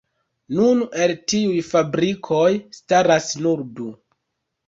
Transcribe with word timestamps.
Nun 0.59 0.79
el 1.05 1.11
tiuj 1.33 1.59
fabrikoj 1.73 2.47
staras 2.79 3.27
nur 3.47 3.63
du. 3.81 3.93